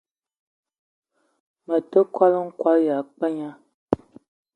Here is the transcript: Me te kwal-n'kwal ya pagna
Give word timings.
Me 1.65 1.77
te 1.91 1.99
kwal-n'kwal 2.13 2.77
ya 2.87 2.97
pagna 3.17 3.49